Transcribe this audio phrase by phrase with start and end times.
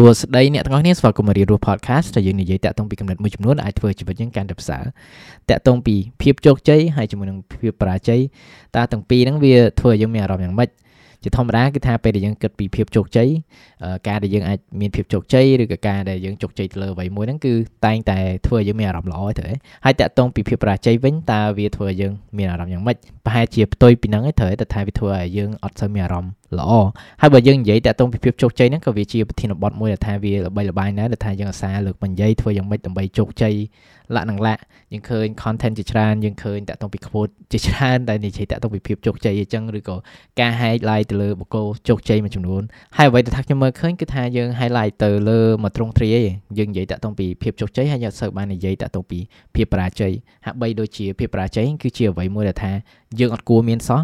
[0.00, 4.84] ួស្តីអ្នកទាំងអស់គ្នាស្វាគមន៍មករៀនរស់ podcast ដែលយើងនិយាយតាក់ទងពីកំណត់មួយចំនួនដែលអាចធ្វើជីវិតយើងកាន់តែប្រសើរ
[5.50, 8.20] តាក់ទងពីភាពជោគជ័យហើយជាមួយនឹងភាពបរាជ័យ
[8.76, 10.68] តើទាំងពីរហ្នឹងវាធ្វើឲ្យយើងមានអារម្មណ៍យ៉ាងម៉េច
[11.22, 13.28] ជាធម្មតាគឺថាពេលដែលយើងគិតពីភាពជោគជ័យ
[14.08, 17.52] ការដែលយើងអាចមានភាពជោគជ័យឬក៏ការដែលយើងជោគជ័យទៅលើអ្វីមួយហ្នឹងគឺ
[17.86, 19.46] តែងតែធ្វើឲ្យយើងមានអារម្មណ៍ល្អទៅ
[19.84, 26.72] ហើយតាក់ទងពីភាពបរាជ័យវិញតើវាធ្វើឲ្យយើងមានអារម្មណ៍យ៉ាងម៉េចប្រហែលជាផ្ទុយពីហ្នឹងឯងត្រូវតែថាវាធ្វើឲ្យយើងអត់សូវមានអារម្មណ៍ ល្អ
[27.20, 33.54] ហើយបើយើងនិយាយតាក់ទងពីភាពជោគជ័យហ្នឹងក៏វាជាប្រធានបទមួយដែលថាវាល្បីល្បាញដែរដែលថាយើងអាសាលើកបញ្ញ័យធ្វើយ៉ាងម៉េចដើម្បីជោគជ័យ
[34.16, 34.60] លក្ខនឹងលក្ខ
[34.92, 39.96] យើងឃើញ content ជាច្រើនយើងឃើញតាក់ទងពី quote ជាច្រើនដែលនិយាយតាក់ទងពីភាពជោគជ័យអញ្ចឹងឬក៏
[40.40, 42.62] ការ highlight ទៅលើបុគ្គលជោគជ័យមួយចំនួន
[42.96, 46.26] ហើយអ្វីដែលថាខ្ញុំមើលឃើញគឺថាយើង highlight ទៅលើមួយត្រង់ទ្រីឯង
[46.58, 49.18] យើងនិយាយតាក់ទងពីភាពជោគជ័យហើយយើងអត់សូវបាននិយាយតាក់ទងពី
[49.54, 50.12] ភាពបរាជ័យ
[50.46, 52.72] ហាក់បីដូចជាភាពបរាជ័យគឺជាអ្វីមួយដែលថា
[53.18, 54.00] យើងអត់គួរមានសោះ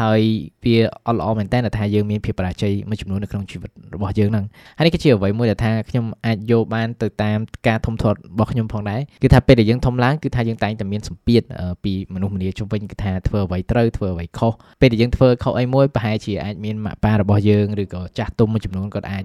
[0.00, 0.20] ហើយ
[0.64, 4.44] វាអត់ល្អមែនតើថាយើងមានភាពបរាជ័យមួយចំនួននៅក្នុងជីវិតរបស់យើងហ្នឹង
[4.76, 11.42] ហើយនេះគឺជាអ្វីមួយដែលថាខ្ញុំអាចយកបានទៅតាមការធំធាត់របស់ខ្ញុំផងដែរគឺថាពេលដែលយើងធំឡើងគឺថាយើងតែងតែមានសម្ពាធ
[11.84, 19.24] ពីមនុស្សម្នាជុំវិញគឺថាធ្វើអ្វីត្រូវធ្វើអ្វីខុសពេលដែលយើងធ្វើខុសអីមួយប្រហែលជាអាចមានម៉ាក់ប៉ារបស់យើងឬក៏ចាស់ទុំមួយចំនួនគាត់អាច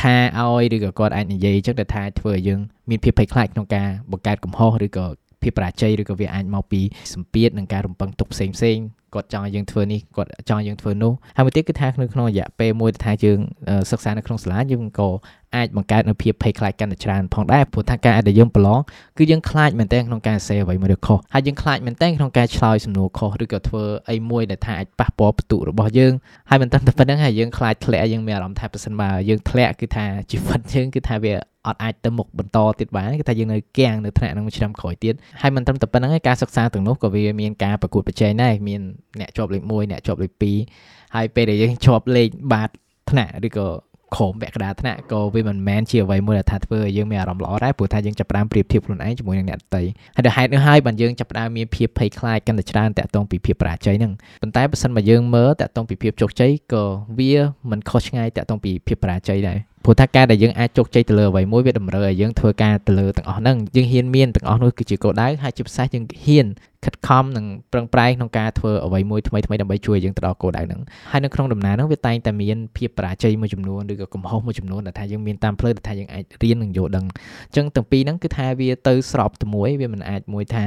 [0.00, 2.60] ថាឲ្យឬក៏គាត់អាចនិយាយអញ្ចឹងតែថាធ្វើឲ្យយើង
[2.90, 5.06] មានភាពភ័យខ្លាចក្នុងការបង្កើតកំហុសឬក៏
[5.42, 6.80] ភាពបរាជ័យឬក៏វាអាចមកពី
[7.12, 8.78] សម្ពាធនិងការរំពឹងទុកផ្សេងផ្សេង
[9.14, 13.38] គាត់ចង់ឲ្យយើងធ្វើនេះគាត់ចង់ឲ្យយើងធ្វើនោះហើយមួយទៀតគឺថានៅក្នុងរយៈពេលមួយថាយើង
[13.90, 15.08] សិក្សានៅក្នុងសាលាយើងក៏
[15.56, 18.80] អាចបង្កើតនូវភាពភ័យខ្លាចកាន់តែច្រើនផងដែរព្រោះថាការដែលយើងប្រឡង
[19.18, 26.12] គឺយើងខ្លាចមែនតើក្នុងការសេអ្វីមួយឬខុសហើយយើងខ្លាចមែនតើក្នុងការឆ្លើយសំណួរខុសឬក៏ធ្វើអីមួយដែលថាអាចប៉ះពាល់បន្ទុករបស់យើង
[26.50, 31.34] ហើយមិនត្រឹមតែប៉ុណ្្នឹងហើយយើងខ្លាចធ្លាក់យើងមានអារម្មណ៍ថាប្រសិនបើយើងធ្លាក់គឺថាជីវិតយើងគឺថាវា
[31.66, 38.80] អត់អាចទៅមុខបន្តទៀតបានគឺថាយើងនៅគាំងនៅថ្នាក់នឹងឆ្នាំក្រោយទៀតហើយមិនត្រឹមតែប៉ុណ្្នឹងឯងការសិក្សាទាំងនោះក៏វាមានការប្រកួតប្រជែងដែរមាន
[39.20, 40.32] អ្នកជាប់លេខ1អ្នកជាប់លេខ
[40.74, 42.70] 2ហើយពេលដែលយើងជាប់លេខបាត
[43.10, 43.68] ថ្នាក់ឬក៏
[44.14, 49.82] ក្រមវគ្គកដាថ្នាក់ក៏វាមិនមែនជាអ្វីមួយដែលថាធ្វើឲ្យយើងមានអារម្មណ៍ល្អដែរព្រោះថាយើងចាប់ផ្ដើមប្រៀបធៀបខ្លួនឯងជាមួយនឹងអ្នកដទៃ
[50.16, 54.12] ហើយដល់ហេតុនោះហើយបានយើងចាប់ផ្ដើមមានភាពភ័យខ្លាចកាន់តែច្រើនតាក់ទងពីភាពបរាជ័យហ្នឹង
[54.42, 56.84] ប៉ុន្តែបើសិនបើយើងមើលតាក់ទងពីភាពជោគជ័យក៏
[57.18, 57.32] វា
[57.70, 66.46] មិនខុសឆ្ងាយតាក់ទងពីភាពបរាជ័យដែរ ព្រោះថាការដែលយើងអាចជោគជ័យទៅលើអ្វីមួយវាតម្រូវឲ្យយើងធ្វើការទៅលើទាំងអស់ហ្នឹងយើងហ៊ានមានទាំងអស់នោះគឺជាគោលដៅហើយជាពិសេសយើងហ៊ាន
[66.84, 77.04] ខិតខំនិងប្រឹងប្រែងក្នុងការធ្វើអ្វីមួយថ្មីថ្មីដើម្បីជួយយើងទៅដល់គោលដៅហ្នឹងហើយនៅក្នុងដំណើរហ្នឹងវាតែងតែមានភាពបរាជ័យមួយចំនួនឬក៏កំហុសមួយចំនួនដែលថាយើងមានតាមផ្លូវដែលថាយើងអាចរៀននិងយល់ដឹង
[77.48, 80.64] អញ្ចឹងទាំងពីរហ្នឹងគឺថាវាទៅស្របទៅមួយវាមិនអាចមួយថា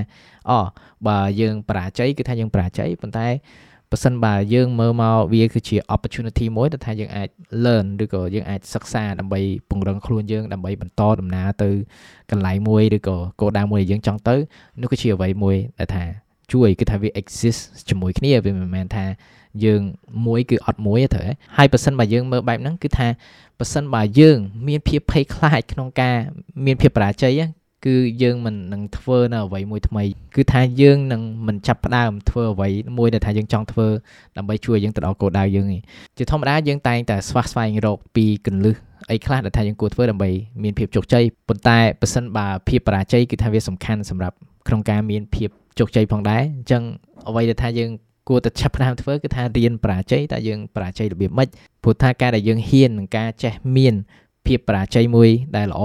[0.49, 0.59] អូ
[1.07, 3.27] បើយើងបរាជ័យគឺថាយើងបរាជ័យប៉ុន្តែ
[3.95, 7.29] បើសិនបើយើងមើលមកវាគឺជា opportunity មួយដែលថាយើងអាច
[7.63, 9.39] learn ឬក៏យើងអាចសិក្សាដើម្បី
[9.69, 11.69] ពង្រឹងខ្លួនយើងដើម្បីបន្តដំណើរទៅ
[12.31, 14.35] កន្លែងមួយឬក៏គោលដៅមួយដែលយើងចង់ទៅ
[14.81, 16.03] នោះគឺជាអ្វីមួយដែលថា
[16.53, 19.05] ជួយគឺថាវា exist ជាមួយគ្នាវាមិនមែនថា
[19.65, 19.81] យើង
[20.25, 21.25] មួយគឺអត់មួយទេត្រូវ
[21.57, 23.07] ហើយបើសិនបើយើងមើលបែបហ្នឹងគឺថា
[23.59, 26.17] បើសិនបើយើង មានភាពភ័យខ្លាចក្នុងការ
[26.65, 27.41] មានភាពបរាជ័យ
[27.85, 30.03] គឺយើងមិននឹងធ្វើនៅអ្វីមួយថ្មី
[30.35, 33.87] គឺថាយើងនឹងមិនចាប់ផ្ដើមធ្វើអ្វីមួយដែលថាយើងចង់ធ្វើ
[34.37, 35.81] ដើម្បីជួយយើងទៅដល់គោលដៅយើងឯង
[36.17, 38.75] ជាធម្មតាយើងតែងតែស្វះស្វែងរកពីកលឹះ
[39.11, 40.29] អីខ្លះដែលថាយើងគួរធ្វើដើម្បី
[40.63, 44.35] មានភាពជោគជ័យប៉ុន្តែបើសិនបើភាពបរាជ័យគឺថាវាសំខាន់សម្រាប់
[44.67, 46.83] ក្នុងការមានភាពជោគជ័យផងដែរអញ្ចឹង
[47.27, 47.89] អ្វីដែលថាយើង
[48.29, 51.47] គួរតែចាប់ផ្ដើមធ្វើគឺថារៀនបរាជ័យតើយើងបរាជ័យរបៀបម៉េច
[51.83, 53.95] ព្រោះថាការដែលយើងហ៊ាននឹងការចេះមាន
[54.45, 55.81] ភាពបរាជ័យមួយដែលល្អ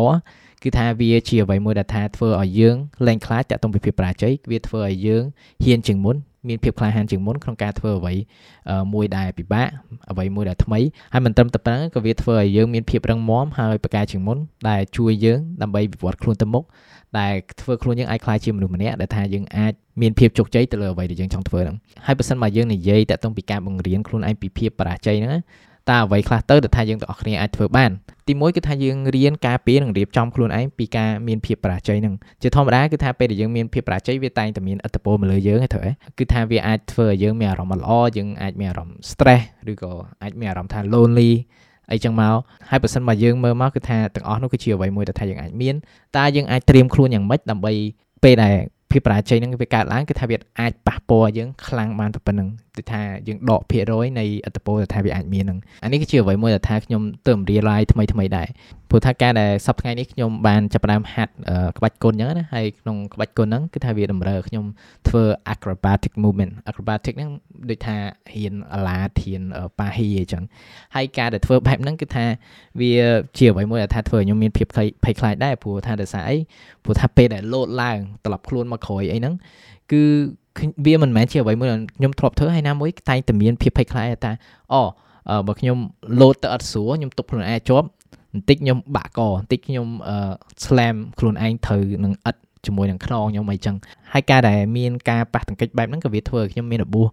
[0.62, 2.76] គឺថាវាជាអ្វីមួយដែលថាធ្វើឲ្យយើង
[3.06, 5.24] លែងខ្លាចតាក់ទងពីភាពបរាជ័យវាធ្វើឲ្យយើង
[5.64, 6.16] ហ៊ានជាងមុន
[6.48, 8.14] មានភាពក្លាហានជាងមុនក្នុងការធ្វើអ្វី
[8.94, 9.68] មួយដែលពិបាក
[10.10, 10.80] អ្វីមួយដែលថ្មី
[11.12, 14.38] ហើយមិនត្រឹមតែប៉ុណ្ណឹងក៏វាធ្វើឲ្យយើងមានភាពរឹងមាំហើយប្រកែជាងមុន
[14.68, 16.64] ដែលជួយយើងដើម្បីវិវត្តខ្លួនទៅមុខ
[17.18, 25.40] ដែលធ្វើខ្លួនយើងអាចក្លាយជាមនុស្សម្នាក់ដែលថាយើងអាចមានភាពជោគជ័យទៅលើអ្វីដែលយើងចង់ធ្វើហ្នឹងហើយបើសិនមកយើងនិយាយតាក់ទងពីការបង្រៀនខ្លួនឯងពីភាពបរាជ័យហ្នឹង
[25.90, 27.90] តើអ្វីខ្លះទៅដែលថាយើងទាំងអស់គ្នាអាចធ្វើបាន
[28.28, 41.30] ទីមួយគឺថាយើងរៀនការពារនិងរៀបចំខ្លួនឯងពីការមានភាពបរាជ័យហ្នឹងជាធម្មតាគឺថាពេលដែលយើងមានភាពបរាជ័យវាតែងតែមានឥទ្ធិពលមកលើយើងហ្នឹងត្រូវទេគឺថាវាអាចធ្វើឲ្យយើងមានអារម្មណ៍ល្អយើងអាចមានអារម្មណ៍ stress ឬក៏អាចមានអារម្មណ៍ថា lonely
[41.92, 42.36] អីចឹងមក
[42.70, 45.74] ហើយបើសិនមកយើងមើលមកគឺថាទាំងអស់នោះគឺជាអ្វីមួយដែលថាយើងអាចមាន
[46.16, 47.72] តើយើងអាចត្រៀមខ្លួនយ៉ាងម៉េចដើម្បី
[48.24, 48.56] ពេលដែល
[48.90, 52.48] ភាពបរាជ័យហ្នឹងវាកើតឡើងគឺថាវាអាចប៉ះពាល់យើងខ្លាំងបានតែប៉ុណ្្នឹង
[52.80, 58.48] គឺថាយើងដកភាគរយនៃអត្តពលដែលថាវាអាចមានហ្នឹងអានេះគឺជាអ្វីមួយដែលថាខ្ញុំទៅរៀន lie ថ្មីថ្មីដែរ
[58.90, 61.32] ព្រោះថាការដែលសប្តាហ៍នេះខ្ញុំបានចាប់ផ្ដើមហាត់
[61.76, 64.64] ក្បាច់គុនអញ្ចឹងណាហើយក្នុងក្បាច់គុនហ្នឹងគឺថាវាតម្រូវខ្ញុំ
[65.08, 65.24] ធ្វើ
[65.54, 67.30] acrobatic movement acrobatic ហ្នឹង
[67.70, 67.96] ដូចថា
[68.32, 69.40] ហ៊ានអាឡាធាន
[69.78, 70.44] ប៉ាហ៊ីអញ្ចឹង
[70.94, 72.24] ហើយការដែលធ្វើបែបហ្នឹងគឺថា
[72.80, 72.92] វា
[73.38, 74.66] ជាអ្វីមួយដែលថាធ្វើឲ្យខ្ញុំមានភាព
[75.04, 76.36] ភ័យខ្លាចដែរព្រោះថាដោយសារអី
[76.84, 79.34] ព្រោះថាពេលដែលលោតឡើងត្រឡប់ខ្លួនមកក្រោយអីហ្នឹង
[79.92, 80.02] គឺ
[80.84, 84.32] វាមិនមែនជាអ្វីមួយខ្ញុំធ្លាប់ធ្វើហើយណាមួយតែងតែមានភាពភ័យខ្លាចថា
[84.72, 84.82] អូ
[85.46, 85.76] បើខ្ញុំ
[86.20, 87.86] លោតទៅអត់ស្រួលខ្ញុំទប់ខ្លួនឯងជាប់
[88.32, 89.86] បន្តិចខ្ញុំបាក់កបន្តិចខ្ញុំ
[90.64, 93.76] slam ខ្លួនឯងត្រូវនឹងឥត ជាមួយនឹងខ្នងខ្ញុំអីចឹង
[94.12, 97.06] ហើយការដែលមានការប៉ះទង្គិចបែបហ្នឹងក៏វាធ្វើឲ្យខ្ញុំមានរបួស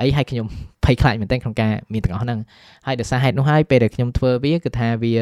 [0.00, 0.46] អីហើយខ្ញុំ
[0.84, 2.38] ភ័យខ្លាចមែនទែនក្នុងការមានទាំងអស់ហ្នឹង
[2.86, 5.14] ហើយដោយសារហេតុនោះហើយពេលដែលខ្ញុំធ្វើវាគឺថាវា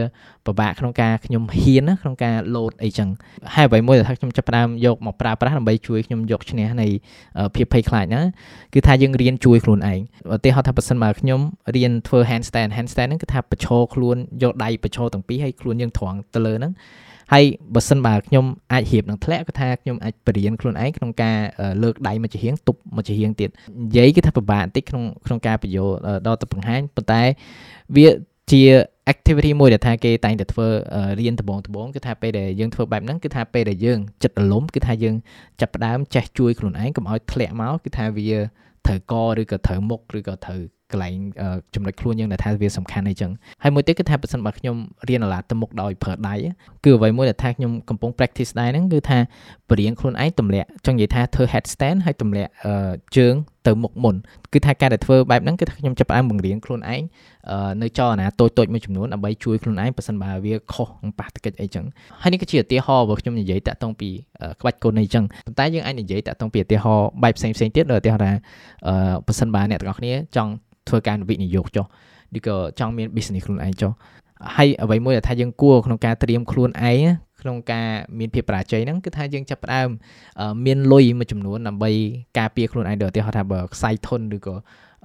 [0.46, 3.08] ពិបាកក្នុងការខ្ញុំហ៊ានក្នុងការលោតអីចឹង
[3.54, 6.86] ហើយអ្វីមួយដែលថាខ្ញុំចាប់ផ្ដើមយកមកប្រើប្រាស់ដើម្បីជួយខ្ញុំយកឈ្នះនៃ
[7.54, 8.24] ភាពភ័យខ្លាចហ្នឹង
[8.74, 10.00] គឺថាយើងរៀនជួយខ្លួនឯង
[10.34, 11.40] ឧទាហរណ៍ថាប៉ះសិនបើខ្ញុំ
[11.76, 16.72] រៀនធ្វើ handstand handstand ហ្នឹងគឺថាបញ្ឈរខ្លួនយកដៃបញ្ឈរទាំងពីរហើយខ្លួនយើងត្រង់ទៅលើហ្នឹង
[17.32, 17.44] ហើយ
[17.74, 21.38] បើសិនបើខ្ញុំអាចរៀបនឹងធ្លាក់គឺថាខ្ញុំអាចបរៀនខ្លួនឯងក្នុងការ
[21.82, 23.50] លើកដៃមួយជាហៀងទប់មួយជាហៀងទៀត
[23.82, 25.94] និយាយគឺថាពិបាកបន្តិចក្នុងក្នុងការបញ្យល់
[26.26, 27.22] ដល់ទៅបង្ហាញប៉ុន្តែ
[27.96, 28.08] វា
[28.50, 28.62] ជា
[29.12, 30.68] activity មួយដែលថាគេតែងតែធ្វើ
[31.20, 35.16] រៀនដំបងដំបងគឺថាពេលដែលយើងធ្វើបែបហ្នឹងគឺថាពេលដែលយើងចិត្តរលំគឺថាយើង
[35.60, 38.30] ចាប់ផ្ដើមចេះជួយខ្លួនឯងកុំឲ្យធ្លាក់មកគឺថាវា
[38.86, 40.60] ត្រូវកឬក៏ត្រូវមុខឬក៏ត្រូវ
[40.92, 41.16] កន្លែង
[41.74, 43.30] ចំណុចខ្លួនយើងដែលថាវាសំខាន់អីចឹង
[43.62, 44.76] ហើយមួយទៀតគឺថាបើសិនបើខ្ញុំ
[45.08, 46.34] រៀនអាឡាទៅមុខដោយប្រើដៃ
[46.84, 49.18] គឺអ្វីមួយដែលថាខ្ញុំកំពុង practice ដែរហ្នឹងគឺថា
[49.70, 52.50] បរៀនខ្លួនឯងទម្លាក់ចង់និយាយថាធ្វើ headstand ហើយទម្លាក់
[53.16, 53.34] ជើង
[53.66, 54.14] ទៅមុខមុន
[54.52, 57.02] គឺថាការដែលធ្វើបែបហ្នឹងគឺថាខ្ញុំចាប់ផ្ដើមបង្រៀនខ្លួនឯង
[57.82, 61.84] នៅចលនាតូចតូចមួយចំនួនដើម្បីជួយខ្លួនឯងបើសិនបើវាខុសនឹងប៉ះទង្គិចអីចឹង
[62.22, 64.08] ហើយនេះគឺជាឧទាហរណ៍របស់ខ្ញុំនិយាយតាក់ទងពី
[64.60, 68.32] ក្បាច់គុណអីចឹងប៉ុន្តែយើងអាចនិយាយតាក់ទងពីឧទាហរណ៍បែបផ្សេងផ្សេងទៀតដោយឧទាហរណ៍ថា
[69.26, 70.50] បើសិនបើអ្នកទាំងអស់គ្នាចង់
[70.88, 71.86] ធ្វើការវិនិយោគចុះ
[72.36, 73.92] ឬក៏ចង់មាន business ខ្លួនឯងចុះ
[74.56, 77.04] ហើយអ្វីមួយដែលថាយើងគួរក្នុងការត្រៀមខ្លួនឯង
[77.42, 79.88] ក្នុងការមានភាពបរាជ័យហ្នឹងគឺថាយើងចាប់ផ្ដើម
[80.66, 81.90] មានលុយមួយចំនួនដើម្បី
[82.38, 84.56] ការពារខ្លួនឯងដោយឧទាហរណ៍ថាបើខ្សែធនឬក៏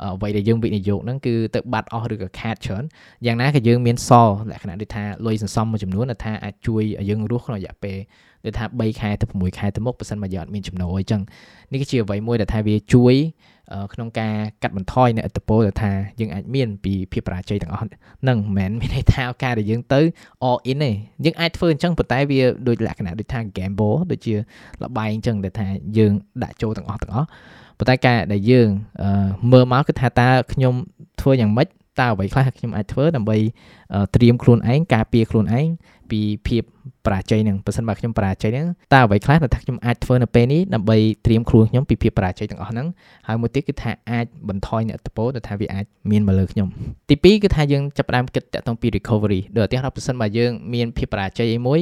[0.03, 2.83] អ្វីដែលយើងវិនិយោគហ្នឹងគឺទៅបាត់អស់ឬក៏ខាតច្រើន
[3.25, 7.97] យ៉ាងណាក៏យើងមានសល់លក្ខណៈដូចថាលុយសន្សំមួយចំនួនដែលថាអាចជួយឲ្យយើងរស់ក្នុងរយៈពេល
[8.45, 11.21] ដូចថា3ខែទៅ6ខែទៅមុខបើសិនមកយើងអត់មានចំណូលអីចឹង
[11.71, 13.15] នេះគឺជាអ្វីមួយដែលថាវាជួយ
[13.93, 14.33] ក្នុងការ
[14.63, 20.01] កាត់បន្ថយនៅឥទ្ធិពលដែលថាយើងអាចមានពីភាពបរាជ័យទាំងអស់ហ្នឹងមិនមែនមានន័យថាឱកាសដែលយើងទៅ
[20.49, 20.91] all in ទេ
[21.25, 24.35] យើងអាចធ្វើអញ្ចឹងប៉ុន្តែវាដូចលក្ខណៈដូចថា gamble ដូចជា
[24.81, 25.67] លបែងអញ្ចឹងដែលថា
[25.97, 27.27] យើងដាក់ចូលទាំងអស់ទាំងអស់
[27.77, 28.69] ប៉ុន្តែការដែលយើង
[29.51, 30.73] មើលមកគឺថាតើខ្ញុំ
[31.21, 31.67] ធ្វើយ៉ាងម៉េច
[31.99, 33.37] តើអ្វីខ្លះខ្ញុំអាចធ្វើដើម្បី
[34.15, 35.67] ត្រៀមខ្លួនឯងការពារខ្លួនឯង
[36.11, 36.63] ពីភាព
[37.05, 42.87] បរាជ័យហ្នឹងបើសិនបើខ្ញុំបរាជ័យហ្នឹងតើអ្វីខ្លះដែលថាខ្ញុំអាចធ្វើនៅពេលនេះដើម្បីត្រៀមខ្លួនខ្ញុំពីភាពបរាជ័យទាំងអស់ហ្នឹង
[43.27, 46.67] ហើយមួយទៀតគឺថាអាចបន្ថយនៅអត្តពលដែលថាវាអាចមានមកលើខ្ញុំ
[47.09, 51.79] ទី2គឺថាយើងចាប់ផ្ដើមគិតតាក់ទងពី recovery ដោយឧទាហរណ៍បើសិនបើយើងមានភាពបរាជ័យអីមួយ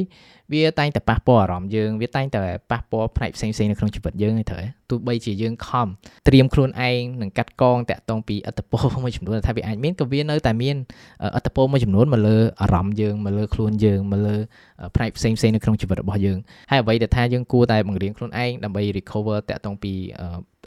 [0.54, 2.42] វាតែងតែប៉ះពាល់អារម្មណ៍យើងវាតែងតែ
[2.72, 5.88] ប៉ះពាល់ផ្នែកផ្សេងៗនៅក្នុងជីវិតយើងហ្នឹងត្រូវទោះបីជាយើងខំ
[6.28, 10.76] ត្រៀមខ្លួនឯងនឹងកាត់កងតាក់ទងពីអត្តពលមួយចំនួនថាវាអាចមានក៏វានៅតែមាន
[11.36, 14.36] អត្តពលមួយចំនួនមកលើអារម្មណ៍យើងមកលើខ្លួនយើងមកលើ
[14.96, 16.38] ផ្នែកផ្សេងផ្សេងនៅក្នុងជីវិតរបស់យើង
[16.72, 19.94] ហើយអ្វីដែលថាយើងគួរតែបង្រៀនខ្លួនឯងដើម្បី recover តាក់ទងពី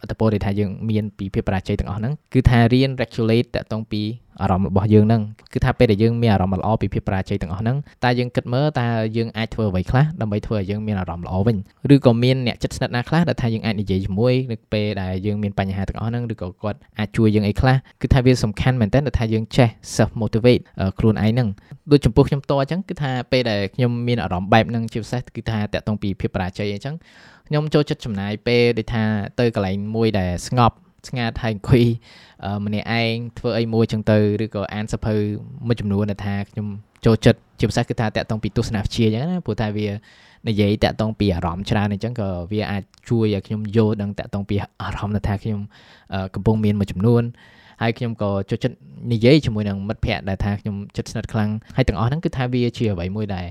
[0.02, 4.02] អត្តពលដែលថាយើងមានពីភាពបរាជ័យទាំងអស់ហ្នឹងគឺថារៀន regulate តាក់ទងពី
[4.42, 5.22] អារម្មណ៍របស់យើងហ្នឹង
[5.52, 8.86] គឺថាពេលដែលយើងមានអារម្មណ៍ល្អពីភាពបរាជ័យទាំងអស់ហ្នឹងតើយើងគិតមើលតើ
[9.16, 11.56] យើងអាចធ្វើអ្វីខ្លះដើម្បីធ្វើឲ្យយើងមានអារម្មណ៍ល្អវិញ
[11.94, 20.62] ឬក៏មានអ្នកចិត្តស្និទ្ធណាខ្លះដែលថាយើងអាចនិយាយជាមួយនៅពេលដែលយើងមានបញ្ហាទាំងអស់ហ្នឹងឬក៏គាត់អាចជួយយើងអីខ្លះគឺថាវាសំខាន់មែនតើថាយើងចេះ self motivate
[20.98, 21.48] ខ្លួនឯងហ្នឹង
[21.90, 26.94] ដូចចំពោះខ្ញុំតអញ្ចឹងគឺថាពេលដែលខ្ញុំមានអារម្មណ៍បែបហ្នឹងជាពិសេសគឺថាតាក់ទងពីភាពបរាជ័យអញ្ចឹង
[27.48, 29.04] ខ្ញុំចូលចិត្តចំណាយពេលដូចថា
[29.40, 30.76] ទៅកន្លែងមួយដែលស្ងប់
[31.08, 31.84] ស្ងាត់ហើយអង្គុយ
[32.66, 35.14] ម្នាក់ឯងធ្វើអីមួយចឹងទៅឬក៏អានសភៅ
[35.66, 36.66] មួយចំនួនដែលថាខ្ញុំ
[37.04, 39.88] ចូលចិត្តជាពិសេសគឺថាតាក់ទងពីទស្សនវិជ្ជាចឹងណាព្រោះថាវា
[40.48, 45.60] និយាយតាក់ទងពីអារម្មណ៍ច្រើនអញ្ចឹងក៏វាអាចជួយឲ្យខ្ញុំយល់ដឹងតាក់ទងពីអារម្មណ៍ដែលថាខ្ញុំ
[46.34, 47.22] កំពុងមានមួយចំនួន
[47.82, 48.76] ហើយខ្ញុំក៏ចូលចិត្ត
[49.12, 53.46] និយាយជាមួយនឹងមិត្តភ័ក្តិដែលថាខ្ញុំចិត្តស្និទ្ធខ្លាំងហើយទាំងអស់ហ្នឹងគឺថាវាជាអ្វីមួយដែល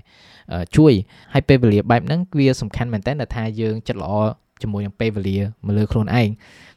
[0.76, 0.94] ជួយ
[1.34, 4.14] ហើយពេលវេលាបែបហ្នឹងវាសំខាន់មែនតើថាយើងចិត្តល្អ
[4.62, 6.30] ជាមួយនឹងពេលវេលាមកលើខ្លួនឯង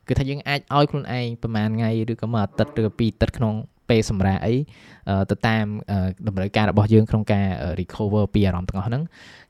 [0.09, 3.55] គឺថាយើងអាចឲ្យខ្លួនឯងប្រហែលថ្ងៃឬក៏មួយអាទិត្យឬពីរអាទិត្យក្នុង
[3.89, 4.55] ពេលសម្រាប់អី
[5.31, 5.65] ទៅតាម
[6.29, 7.47] តម្រូវការរបស់យើងក្នុងការ
[7.81, 9.03] recover ពីអារម្មណ៍ទាំងអស់ហ្នឹង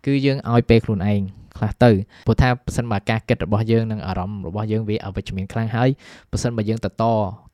[0.07, 1.21] គឺយើងឲ្យពេលខ្លួនឯង
[1.59, 1.90] ខ្លះទៅ
[2.26, 5.88] ព្រោះថាប៉ះសិនបើការគិតរបស់យើងនិងអារម្មណ៍របស់យើងវាអវិជ្ជមានខ្លាំងហើយ
[6.33, 7.02] ប៉ះសិនបើយើងតត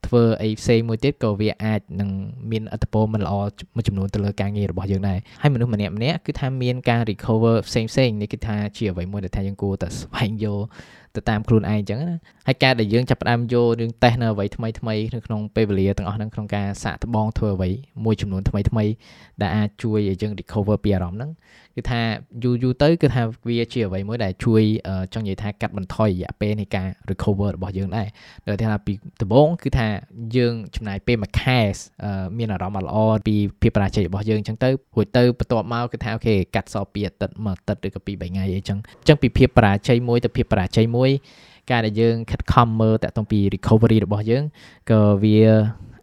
[0.06, 2.10] ធ្វើអីផ្សេងមួយទៀតក៏វាអាចនឹង
[2.50, 3.34] មានអត្តពលមិនល្អ
[3.76, 10.64] មួយចំនួនទៅលើការងាររបស់យើងដែរហើយមនុស្សម្នាក់ម្នាក់គឺថាមានការ recover ផ្សេងផ្សេងនេះគឺថាជាអ្វីមួយដែលថាយើងគួរតែស្វែងយល់
[11.16, 17.70] ទៅតាមខ្លួនឯងអញ្ចឹងណាហើយការដែលយើងចាប់ផ្ដើមយករឿងតេស្តនៅអ្វីថ្មីថ្មីនៅក្នុងពេលវេលាទាំងអស់ហ្នឹងក្នុងការសាកត្បងធ្វើអ្វី
[18.04, 18.84] មួយចំនួនថ្មីថ្មី
[19.42, 21.30] ដែលអាចជួយឲ្យយើង recover ពីអារម្មណ៍ហ្នឹង
[21.76, 22.00] គឺថា
[22.42, 24.62] យូរយូរទៅគឺថាវាជាអ្វីមួយដែលជួយ
[25.14, 28.08] ចង់និយាយថាកាត់បន្ថយរយៈពេលនៃការ recover របស់យើងដែរ
[28.46, 29.86] ដែលថាពីដំបូងគឺថា
[30.36, 31.60] យើងចំណាយពេលមួយខែ
[32.38, 41.10] មានអារម្មណ៍ល្អពីភាពបរាជ័យរបស់យើងអញ្ចឹងទៅរួចទៅបន្ទាប់មកគឺថាអូខេកាត់សល់ពីអាទិត្យមួយអាទិត្យឬក៏ពី3ថ្ងៃអីចឹងអញ្ចឹងពីភាពបរាជ័យមួយទៅភាពបរាជ័យមួយ
[41.70, 44.44] ការដែលយើងខិតខំមើលតាក់ទងពី recovery របស់យើង
[44.90, 45.36] ក៏វា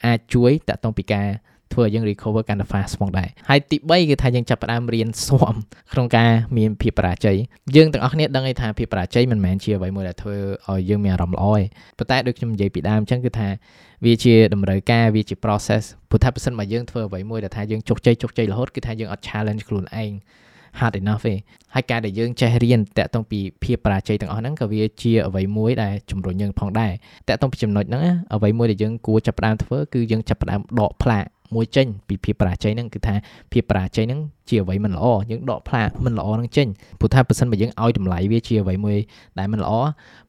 [0.05, 1.27] អាចជួយតាក់ទងពីការ
[1.73, 5.55] ធ្វើឲ្យយើង recover កាន់តែ fast ផងដែរហើយទី3គឺថាយើងចាប់ផ្ដើមរៀនស្វម
[5.93, 7.37] ក្នុងការមានភាពបរាជ័យ
[7.75, 10.37] យើងទាំងអស់គ្នាដឹងថាភាពបរាជ័យមិនមែនជាអ្វីមួយដែលធ្វើ
[10.69, 11.63] ឲ្យយើងមានអារម្មណ៍ល្អទេ
[11.97, 13.47] ប៉ុន្តែដូចខ្ញុំនិយាយពីដើមអញ្ចឹងគឺថា
[14.05, 20.11] វាជាតម្រូវការវាជា process ព្រោះថាបើសិនបើយើងធ្វើអ្វីមួយដែលថាយើងជោគជ័យជោគជ័យរហូតគឺថាយើងអត់ challenge ខ្លួនឯង
[20.79, 21.35] hard enough ទេ
[21.73, 26.91] ហើយការដែលយើងចេះរៀនតាក់ទងពីភាពបរាជ័យទាំងអស់ហ្នឹងក៏វាជាអ្វីមួយដែលជំរុញយើងផងដែរ
[27.27, 28.03] តាក់ទងពីចំណុចហ្នឹង
[28.35, 33.15] អ្វីមួយដែលយើងគួរចាប់ផ្ដើមធ្វើគឺយើងចាប់ផ្ដើមដកផ្លាក មួយចេញពីភាពបរាជ័យហ្នឹងគឺថា
[33.51, 34.19] ភាពបរាជ័យហ្នឹង
[34.49, 36.67] ជាអ្វីមិនល្អយើងដកផ្លាកមិនល្អហ្នឹងចេញ
[36.99, 38.97] ព្រោះថាបើសិនបើយើងឲ្យតម្លៃវាជាអ្វីមួយ
[39.39, 39.73] ដែលមិនល្អ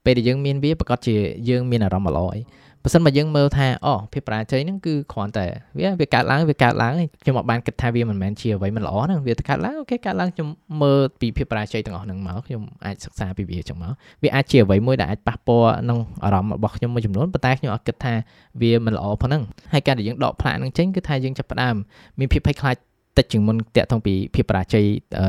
[0.05, 1.17] ពេលដែលយើងមានវាប្រកាសជា
[1.49, 2.39] យើងមានអារម្មណ៍មិនល្អឯង
[2.87, 5.47] បើសិនបើយើងមើលថាអូភាពបរាជ័យហ្នឹងគឺគ្រាន់តែ
[5.79, 10.49] វាវាកើតឡើងវាកើតឡើងខ្ញុំអត់បានគិតថាវាមិនមែនជាអ្វីមិនល្អហ្នឹងវាកើតឡើងអូខេកើតឡើងខ្ញុំ
[10.83, 18.15] មើលពីភាពបរាជ័យទាំងអស់ហ្នឹងមកខ្ញុំអាចសិក្សាពីវាចឹងមកវាអាចជាអ្វីមួយដែលអាចប៉ះពាល់ក្នុងអារម្មណ៍របស់ខ្ញុំមួយចំនួនប៉ុន្តែខ្ញុំអត់គិតថា
[18.63, 21.75] វាមិនល្អផងហ្នឹងហើយការដែលយើងដកផ្លាកហ្នឹងចេញគឺថាយើងចាប់ផ្ដើម
[22.19, 22.77] មានភាពភ័យខ្លាច
[23.19, 24.87] តិចជាងមុនតាក់ទងពីភាពបរាជ័យ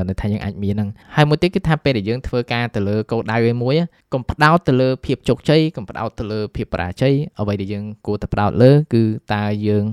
[0.10, 3.76] នៅថាយើងអាចមានហ្នឹងហើយមួយទៀតគឺថាពេលដែលយើងធ្វើការទៅលើគោលដៅឯមួយ
[4.14, 9.86] កុំផ្ដោតទៅលើភាពជោគជ័យកុំផ្ដោតទៅលើភាពបរាជ័យអ្វីដែលយើងគួរតែផ្ដោតលើគឺតើយើង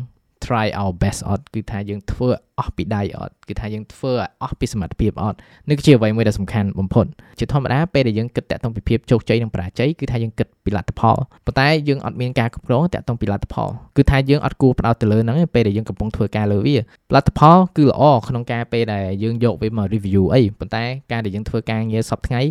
[0.46, 5.36] try our best អត់គឺថាយើងធ្វើអស់ពីដៃអត់គឺថាយើងធ្វើឲ្យអស់ពីសមត្ថភាពអត់
[5.68, 7.06] នេះគឺជាអ្វីមួយដែលសំខាន់បំផុត
[7.38, 16.76] ជាធម្មតាពេលដែលយើងគិតតាក់ទងពីភាពជោគជ័យនិងបរាជ័យគឺថាយើងគិតពីលទ្ធផលប៉ុន្តែយើងអត់មានការគ្រប់គ្រងតាក់ទងពីលទ្ធផលគឺថាយើងអត់គួរផ្ដោតទៅលើហ្នឹងពេលដែលយើងកំពុងធ្វើការលើវា
[17.14, 22.42] លទ្ធផលគឺល្អក្នុងការពេលដែលយើងយកវាមក review អីប៉ុន្តែការដែលយើងធ្វើការងារសប្តាហ៍ថ្ងៃ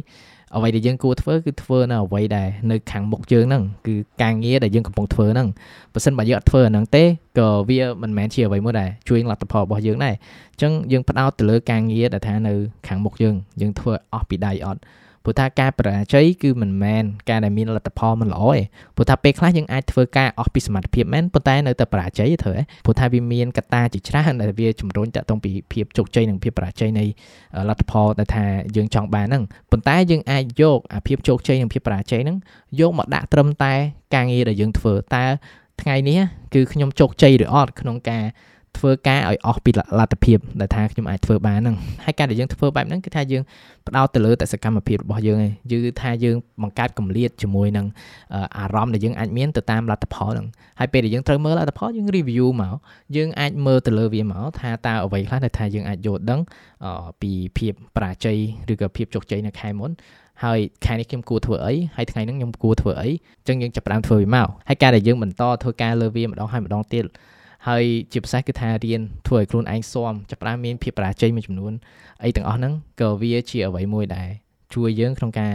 [0.55, 5.48] អ្វីដែលយើងគួរធ្វើគឺធ្វើនៅអ្វីដែលនៅខាងមុខយើងហ្នឹងគឺការងារដែលយើងកំពុងធ្វើហ្នឹង
[5.93, 7.03] បើសិនបើយើងអត់ធ្វើអាហ្នឹងទេ
[7.38, 12.53] ក៏វាមិនមែនជាអ្វីមួយដែលជួយលទ្ធផលរបស់យើងដែរអញ្ចឹងយើងផ្ដោតទៅលើការងារដែលថានៅ
[12.88, 14.79] ខាងមុខយើងយើងធ្វើអស់ពីដៃអត់
[15.24, 18.62] ព្រោះថាការបរាជ័យគឺមិនមែនការដែលមានលទ្ធផលមិនល្អទេ
[18.96, 27.06] ព្រោះថាពេលខ្លះយើងអាចធ្វើការអស់ពីសមត្ថភាពមែនប៉ុន្តែនៅតែបរាជ័យធ្វើព្រោះថាវាមានកត្តាជាច្រើនដែលវាជំរុញតាក់ទងពីភាពជោគជ័យនិងភាពបរាជ័យនៃ
[27.70, 32.38] លទ្ធផលដែលថាយើងចង់បានហ្នឹងប៉ុន្តែយើងអាចយកអាភាពជោគជ័យនិងភាពបរាជ័យហ្នឹង
[32.80, 33.74] យកមកដាក់ត្រឹមតែ
[34.16, 35.25] ការងារដែលយើងធ្វើតើ
[35.82, 36.20] ថ្ងៃនេះ
[36.54, 38.24] គឺខ្ញុំជោគជ័យឬអត់ក្នុងការ
[38.78, 41.75] ធ្វើការឲ្យអស់ពីលទ្ធភាពដែលថាខ្ញុំអាចធ្វើបានហ្នឹង
[42.06, 43.44] ហើយការដែលយើងធ្វើបែបហ្នឹងគឺថាយើង
[43.88, 47.86] ផ្ដោតទៅលើតែសកម្មភាពរបស់យើងឯងគឺថាយើងបង្កើតកម្រិតជាមួយនឹង
[48.58, 50.48] អារម្មណ៍ដែលយើងអាចមានទៅតាមលទ្ធផលហ្នឹង
[50.80, 52.75] ហើយពេលដែលយើងត្រូវមើលលទ្ធផលយើង review មក
[53.16, 56.40] យើងអាចមើលទៅលើវាមកថាតើអ្វីខ្លះដែលថាយើងអាចយល់ដឹង
[57.22, 58.38] ពីភាពបរាជ័យ
[58.72, 59.92] ឬក៏ភាពជោគជ័យនៅខែមុន
[60.44, 67.06] ហើយខែនេះខ្ញុំគួរធ្វើអីហើយថ្ងៃនេះខ្ញុំគួរធ្វើអីអញ្ចឹងយើងចាប់ផ្ដើមធ្វើវាមកហើយការដែលយើងបន្តធ្វើការលើវាម្ដងហើយម្ដងទៀត
[67.68, 71.74] ហើយជាពិសេសគឺថារៀនធ្វើឲ្យខ្លួនឯងស៊ាំចាប់ផ្ដើមមានភាពបរាជ័យមួយចំនួន
[72.24, 74.30] អីទាំងអស់ហ្នឹងក៏វាជាអ្វីមួយដែល
[74.74, 75.53] ជួយយើងក្នុងការ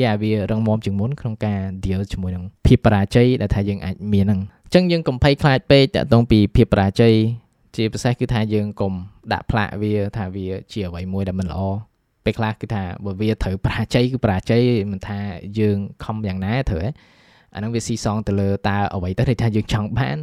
[0.00, 7.14] យ៉ាវារងមាំជាងមុនក្នុងការ deal ជាមួយនឹងភាពបរាជ័យដែលថាយើងអាចមានហ្នឹងអញ្ចឹងយើងកុំភ័យខ្លាចពេកតាក់ទងពីភាពបរាជ័យ
[7.76, 8.92] ជាពិសេសគឺថាយើងកុំ
[9.32, 11.60] ដាក់ផ្លាកវាថាវាជាអ្វីមួយដែលមិនល្អ
[12.24, 15.18] ពេលខ្លះគឺថាបើវាត្រូវបរាជ័យគឺបរាជ័យមិនថា
[15.58, 16.80] យើងខំយ៉ាងណាត្រូវ
[17.54, 20.18] អាហ្នឹងវាស៊ីសងទៅលើតើអ្វីទៅដែលថាយើងចង់បាន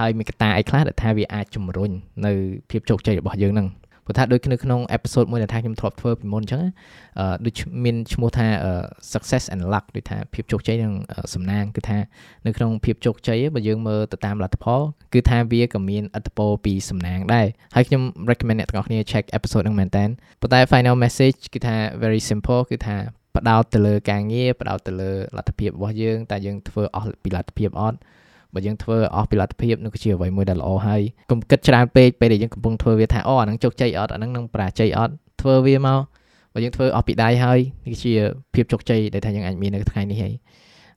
[0.00, 1.90] ហើយមានកត្តាអីខ្លះដែលថាវាអាចជំរុញ
[2.26, 2.32] នៅ
[2.70, 3.68] ភាពជោគជ័យរបស់យើងហ្នឹង
[4.04, 6.62] ព្រោះថាដូចនៅក្នុងអេពីសូតមួយដែលថាខ្ញុំធ្លាប់ធ្វើពីមុនអញ្ចឹង
[7.18, 8.46] អឺដូចមានឈ្មោះថា
[9.12, 10.92] success and luck ដូចថាភាពជោគជ័យនិង
[11.34, 11.98] សំណាងគឺថា
[12.46, 14.80] នៅក្នុងភាពជោគជ័យបើយើងមើលទៅតាមលទ្ធផល
[15.14, 20.04] គឺថាវាក៏មានឥទ្ធិពលពីសំណាងដែរហើយខ្ញុំ recommend អ្នកទាំងអស់គ្នា check episode ហ្នឹងមែនតើ
[20.40, 22.96] ប៉ុន្តែ final message គឺថា very simple គឺថា
[23.36, 27.98] ផ្ដោតទៅលើការងារផ្ដោតទៅលើលទ្ធភាពរបស់យើងតែយើងធ្វើអស់ពីលទ្ធភាពអត់
[28.54, 36.00] បើយើងធ្វើអស់ពីលទ្ធភាពនោះគឺជាអ្វីមួយដែលល្អហើយកុំគិតច្រើនពេកពេលដែលយើងកំពុងធ្វើវាថាអូអានឹងជោគជ័យអត់អានឹងនឹងប្រាជ័យអត់ធ្វើវាមក
[36.54, 38.12] បើយើងធ្វើអស់ពីដៃហើយនេះជា
[38.54, 40.34] ភាពជោគជ័យដែលថាយើងអាចមាននៅថ្ងៃនេះហើយ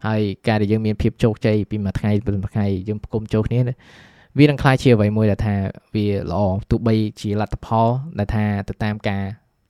[0.08, 3.60] ហើយការដែលយើងមានភាពជោគជ័យពីមួយថ្ងៃទៅមួយថ្ងៃយើងផ្គុំចូលគ្នា
[4.40, 5.56] វានឹងខ្លាយជាអ្វីមួយដែលថា
[5.96, 7.88] វាល្អទោះបីជាលទ្ធផល
[8.20, 9.24] ដែលថាទៅតាមការ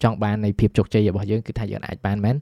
[0.04, 2.36] ចង់បាននៃភាពជោគជ័យរបស់យើងគឺថាយើងអាចបានមែន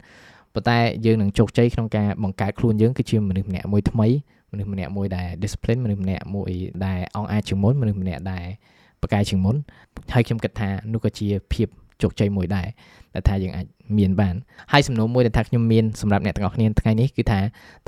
[0.53, 4.07] ប៉ុន្តែយើងនឹងជោគជ័យក្នុងការបង្កើតខ្លួនយើងគឺជាមនុស្សម្នាក់មួយថ្មី
[4.51, 6.51] មនុស្សម្នាក់មួយដែល discipline មនុស្សម្នាក់មួយ
[6.85, 8.45] ដែលអង្អាចជាងមុនមនុស្សម្នាក់ដែល
[9.01, 9.55] ប្រកែជាងមុន
[10.13, 11.67] ហើយខ្ញុំគិតថានោះក៏ជាភាព
[12.03, 12.67] ជោគជ័យមួយដែរ
[13.15, 13.65] ដែលថាយើងអាច
[13.99, 14.35] មានបាន
[14.71, 17.39] ហើយសំណួរមួយដែលថាខ្ញុំមានសម្រាប់អ្នកទាំងអស់គ្នាថ្ងៃនេះគឺថា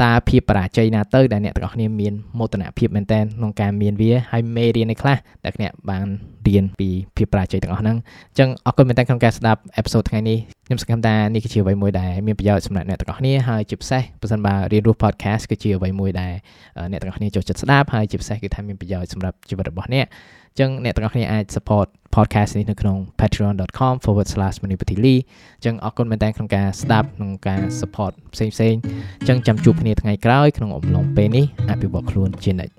[0.01, 6.07] តើភាពបរាជ័យណាទៅដែលអ្នកទាំងអស់គ្នាមានមោទនភាពមែនតើក្នុងការមានវាហើយមេរៀនឯខ្លះដែលអ្នកបាន
[6.47, 7.97] រៀនពីភាពបរាជ័យទាំងអស់ហ្នឹង
[8.29, 16.33] អញ្ចឹងអរគុណមែនតើក្នុងការស្ដាប់អេពីសូតថ្ងៃនេះខ្ញុំសង្ឃឹមថានេះគឺជាអ្វីមួយដែលមានប្រយោជន៍សម្រាប់អ្នកទាំងអស់គ្នាហើយជាពិសេសបើសិនបើរៀនរស់ podcast គឺជាអ្វីមួយដែល
[16.91, 20.05] អ្នកទាំងអស់គ្នាចូលចិត្តស្ដាប់ហើយជាពិសេសគឺថាមានប្រយោជន៍សម្រាប់ជីវិតរបស់អ្នក
[20.53, 25.15] អញ្ចឹងអ្នកទាំងអស់គ្នាអាច support podcast នេះនៅក្នុង patreon.com/manipatili
[25.57, 28.75] អញ្ចឹងអរគុណមែនតើក្នុងការស្ដាប់ក្នុងការ support ផ្សេងផ្សេង
[29.19, 32.73] អញ្ចឹងចាំជួបគ្នាថ្ងៃក្រោយក្នុងអំឡុងពេលនេះអភិវឌ្ឍខ្លួនជានិច្ច